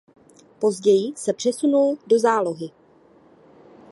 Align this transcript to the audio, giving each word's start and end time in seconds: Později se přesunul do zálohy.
Později 0.59 1.13
se 1.17 1.33
přesunul 1.33 1.97
do 2.07 2.19
zálohy. 2.19 2.71